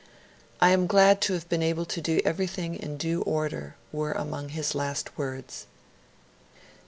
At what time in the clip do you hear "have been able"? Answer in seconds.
1.33-1.85